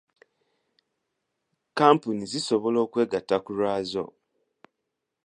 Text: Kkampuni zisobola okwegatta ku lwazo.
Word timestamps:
Kkampuni 1.67 2.23
zisobola 2.31 2.77
okwegatta 2.85 3.37
ku 3.43 3.51
lwazo. 3.57 4.05